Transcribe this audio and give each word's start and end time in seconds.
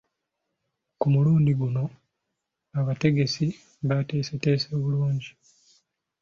Ku 0.99 1.05
mulundi 1.13 1.51
guno 1.59 1.83
abategesi 2.79 3.45
bateeseteese 3.87 4.69
bulungi. 4.81 5.29